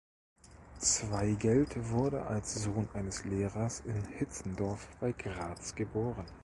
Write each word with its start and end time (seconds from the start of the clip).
Zweigelt 0.79 1.75
wurde 1.91 2.23
als 2.25 2.55
Sohn 2.55 2.89
eines 2.95 3.23
Lehrers 3.23 3.81
in 3.85 4.03
Hitzendorf 4.17 4.87
bei 4.99 5.11
Graz 5.11 5.75
geboren. 5.75 6.25